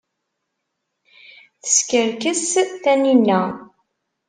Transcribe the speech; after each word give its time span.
Teskerkes 1.63 2.45
Taninna. 2.83 3.39